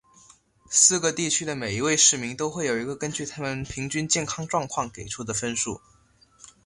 [0.67, 5.79] 四个地区的每一位市民都会有一个根据他们平均健康状况给出的分数。